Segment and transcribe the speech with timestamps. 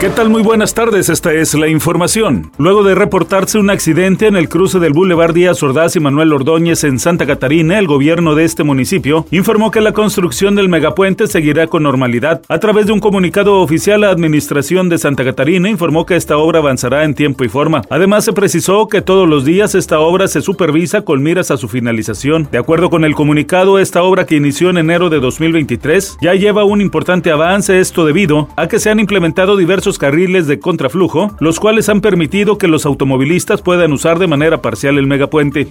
[0.00, 0.30] ¿Qué tal?
[0.30, 2.50] Muy buenas tardes, esta es la información.
[2.56, 6.84] Luego de reportarse un accidente en el cruce del Boulevard Díaz Ordaz y Manuel Ordóñez
[6.84, 11.66] en Santa Catarina, el gobierno de este municipio informó que la construcción del megapuente seguirá
[11.66, 12.40] con normalidad.
[12.48, 16.60] A través de un comunicado oficial, la administración de Santa Catarina informó que esta obra
[16.60, 17.82] avanzará en tiempo y forma.
[17.90, 21.68] Además, se precisó que todos los días esta obra se supervisa con miras a su
[21.68, 22.48] finalización.
[22.50, 26.64] De acuerdo con el comunicado, esta obra que inició en enero de 2023 ya lleva
[26.64, 31.60] un importante avance, esto debido a que se han implementado diversos carriles de contraflujo, los
[31.60, 35.68] cuales han permitido que los automovilistas puedan usar de manera parcial el megapuente.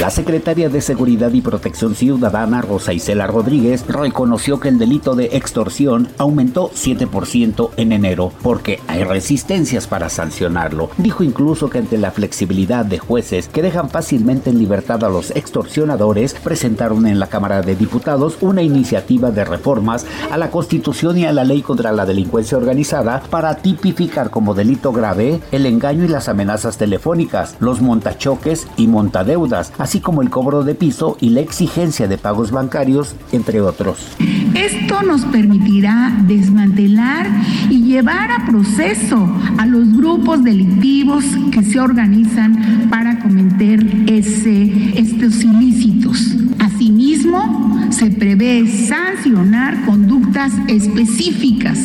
[0.00, 5.36] La secretaria de Seguridad y Protección Ciudadana, Rosa Isela Rodríguez, reconoció que el delito de
[5.36, 10.90] extorsión aumentó 7% en enero porque hay resistencias para sancionarlo.
[10.98, 15.30] Dijo incluso que ante la flexibilidad de jueces que dejan fácilmente en libertad a los
[15.30, 21.24] extorsionadores, presentaron en la Cámara de Diputados una iniciativa de reformas a la Constitución y
[21.24, 26.08] a la Ley contra la Delincuencia Organizada para tipificar como delito grave el engaño y
[26.08, 31.40] las amenazas telefónicas, los montachoques y montadeudas así como el cobro de piso y la
[31.40, 34.16] exigencia de pagos bancarios, entre otros.
[34.54, 37.26] Esto nos permitirá desmantelar
[37.68, 45.44] y llevar a proceso a los grupos delictivos que se organizan para cometer ese, estos
[45.44, 46.34] ilícitos.
[46.60, 51.78] Asimismo, se prevé sancionar conductas específicas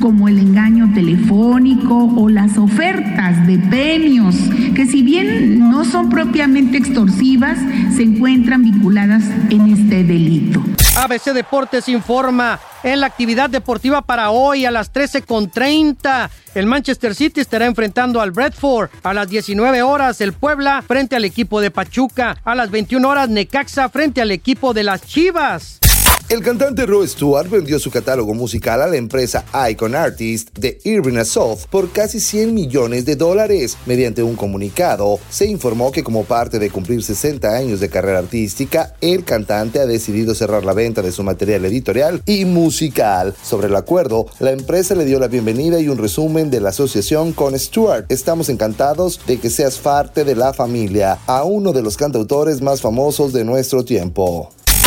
[0.00, 4.34] como el engaño telefónico o las ofertas de premios,
[4.74, 7.58] que si bien no son propiamente extorsivas,
[7.94, 10.62] se encuentran vinculadas en este delito.
[10.96, 16.28] ABC Deportes informa en la actividad deportiva para hoy a las 13.30.
[16.54, 18.90] El Manchester City estará enfrentando al Bradford.
[19.02, 22.36] A las 19 horas el Puebla frente al equipo de Pachuca.
[22.44, 25.78] A las 21 horas Necaxa frente al equipo de las Chivas.
[26.30, 31.16] El cantante Roy Stewart vendió su catálogo musical a la empresa Icon Artist de Irving
[31.16, 33.78] Assault por casi 100 millones de dólares.
[33.86, 38.94] Mediante un comunicado, se informó que como parte de cumplir 60 años de carrera artística,
[39.00, 43.34] el cantante ha decidido cerrar la venta de su material editorial y musical.
[43.42, 47.32] Sobre el acuerdo, la empresa le dio la bienvenida y un resumen de la asociación
[47.32, 48.04] con Stewart.
[48.10, 52.82] Estamos encantados de que seas parte de la familia, a uno de los cantautores más
[52.82, 54.50] famosos de nuestro tiempo.